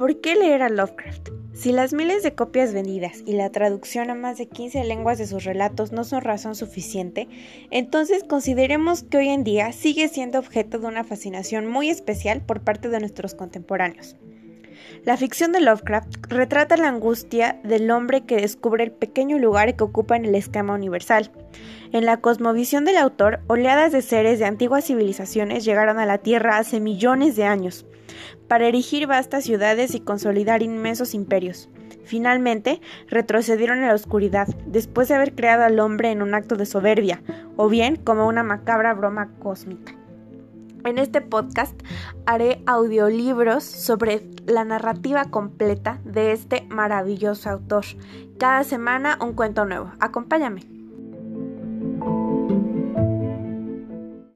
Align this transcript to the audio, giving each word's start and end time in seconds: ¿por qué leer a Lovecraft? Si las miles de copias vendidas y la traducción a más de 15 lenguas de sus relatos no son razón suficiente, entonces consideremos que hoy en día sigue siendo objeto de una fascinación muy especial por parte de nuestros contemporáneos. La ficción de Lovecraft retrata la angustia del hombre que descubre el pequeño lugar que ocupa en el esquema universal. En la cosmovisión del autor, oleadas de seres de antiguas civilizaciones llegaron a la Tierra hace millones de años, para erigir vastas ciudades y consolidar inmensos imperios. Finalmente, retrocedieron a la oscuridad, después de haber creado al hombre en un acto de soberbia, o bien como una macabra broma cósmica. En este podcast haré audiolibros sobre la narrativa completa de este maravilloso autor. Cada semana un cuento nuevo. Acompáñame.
¿por 0.00 0.18
qué 0.22 0.34
leer 0.34 0.62
a 0.62 0.70
Lovecraft? 0.70 1.28
Si 1.52 1.72
las 1.72 1.92
miles 1.92 2.22
de 2.22 2.34
copias 2.34 2.72
vendidas 2.72 3.22
y 3.26 3.34
la 3.34 3.50
traducción 3.50 4.08
a 4.08 4.14
más 4.14 4.38
de 4.38 4.48
15 4.48 4.82
lenguas 4.84 5.18
de 5.18 5.26
sus 5.26 5.44
relatos 5.44 5.92
no 5.92 6.04
son 6.04 6.22
razón 6.22 6.54
suficiente, 6.54 7.28
entonces 7.70 8.24
consideremos 8.24 9.02
que 9.02 9.18
hoy 9.18 9.28
en 9.28 9.44
día 9.44 9.72
sigue 9.72 10.08
siendo 10.08 10.38
objeto 10.38 10.78
de 10.78 10.86
una 10.86 11.04
fascinación 11.04 11.66
muy 11.66 11.90
especial 11.90 12.40
por 12.40 12.62
parte 12.62 12.88
de 12.88 12.98
nuestros 12.98 13.34
contemporáneos. 13.34 14.16
La 15.04 15.18
ficción 15.18 15.52
de 15.52 15.60
Lovecraft 15.60 16.28
retrata 16.30 16.78
la 16.78 16.88
angustia 16.88 17.60
del 17.62 17.90
hombre 17.90 18.22
que 18.22 18.36
descubre 18.36 18.82
el 18.82 18.92
pequeño 18.92 19.38
lugar 19.38 19.76
que 19.76 19.84
ocupa 19.84 20.16
en 20.16 20.24
el 20.24 20.34
esquema 20.34 20.72
universal. 20.72 21.30
En 21.92 22.06
la 22.06 22.22
cosmovisión 22.22 22.86
del 22.86 22.96
autor, 22.96 23.40
oleadas 23.48 23.92
de 23.92 24.00
seres 24.00 24.38
de 24.38 24.46
antiguas 24.46 24.86
civilizaciones 24.86 25.66
llegaron 25.66 25.98
a 25.98 26.06
la 26.06 26.16
Tierra 26.16 26.56
hace 26.56 26.80
millones 26.80 27.36
de 27.36 27.44
años, 27.44 27.84
para 28.48 28.66
erigir 28.66 29.06
vastas 29.06 29.44
ciudades 29.44 29.94
y 29.94 30.00
consolidar 30.00 30.62
inmensos 30.62 31.14
imperios. 31.14 31.68
Finalmente, 32.04 32.80
retrocedieron 33.08 33.82
a 33.82 33.88
la 33.88 33.94
oscuridad, 33.94 34.48
después 34.66 35.08
de 35.08 35.14
haber 35.14 35.34
creado 35.34 35.64
al 35.64 35.78
hombre 35.78 36.10
en 36.10 36.22
un 36.22 36.34
acto 36.34 36.56
de 36.56 36.66
soberbia, 36.66 37.22
o 37.56 37.68
bien 37.68 37.96
como 37.96 38.26
una 38.26 38.42
macabra 38.42 38.94
broma 38.94 39.30
cósmica. 39.38 39.94
En 40.84 40.98
este 40.98 41.20
podcast 41.20 41.78
haré 42.26 42.62
audiolibros 42.66 43.64
sobre 43.64 44.22
la 44.46 44.64
narrativa 44.64 45.26
completa 45.26 46.00
de 46.04 46.32
este 46.32 46.66
maravilloso 46.70 47.50
autor. 47.50 47.84
Cada 48.38 48.64
semana 48.64 49.18
un 49.20 49.34
cuento 49.34 49.66
nuevo. 49.66 49.92
Acompáñame. 50.00 50.79